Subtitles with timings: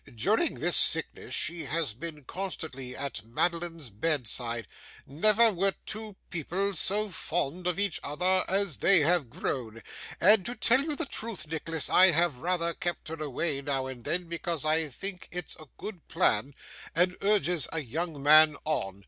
[0.15, 4.65] During this sickness, she has been constantly at Madeline's bedside
[5.05, 9.83] never were two people so fond of each other as they have grown
[10.19, 14.03] and to tell you the truth, Nicholas, I have rather kept her away now and
[14.03, 16.55] then, because I think it's a good plan,
[16.95, 18.99] and urges a young man on.